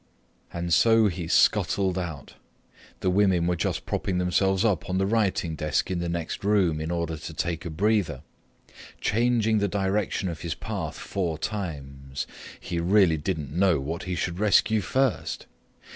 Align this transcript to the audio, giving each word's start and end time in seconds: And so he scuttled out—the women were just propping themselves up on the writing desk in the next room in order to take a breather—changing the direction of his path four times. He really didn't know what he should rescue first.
And 0.51 0.73
so 0.73 1.09
he 1.09 1.27
scuttled 1.27 1.95
out—the 1.95 3.09
women 3.11 3.45
were 3.45 3.55
just 3.55 3.85
propping 3.85 4.17
themselves 4.17 4.65
up 4.65 4.89
on 4.89 4.97
the 4.97 5.05
writing 5.05 5.53
desk 5.55 5.91
in 5.91 5.99
the 5.99 6.09
next 6.09 6.43
room 6.43 6.81
in 6.81 6.89
order 6.89 7.17
to 7.17 7.33
take 7.35 7.65
a 7.65 7.69
breather—changing 7.69 9.59
the 9.59 9.67
direction 9.67 10.27
of 10.27 10.41
his 10.41 10.55
path 10.55 10.95
four 10.95 11.37
times. 11.37 12.25
He 12.59 12.79
really 12.79 13.17
didn't 13.17 13.53
know 13.53 13.79
what 13.79 14.05
he 14.05 14.15
should 14.15 14.39
rescue 14.39 14.81
first. 14.81 15.45